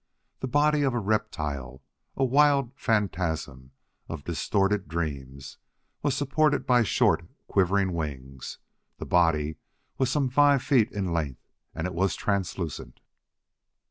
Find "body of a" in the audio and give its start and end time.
0.47-0.99